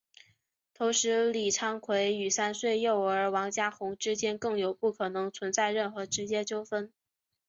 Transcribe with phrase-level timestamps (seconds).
[0.73, 6.91] 同时李昌奎与三岁幼儿王家红之间更不可能存在任何直接纠纷。